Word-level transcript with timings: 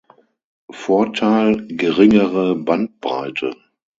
Vorteil: 0.73 1.67
Geringere 1.67 2.55
Bandbreite. 2.55 3.55